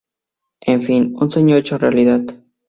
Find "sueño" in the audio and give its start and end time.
1.29-1.57